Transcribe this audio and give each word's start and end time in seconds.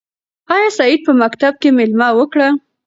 آیا 0.53 0.69
سعید 0.77 0.99
په 1.07 1.11
مکتب 1.21 1.53
کې 1.61 1.69
مېله 1.77 2.07
وکړه؟ 2.17 2.47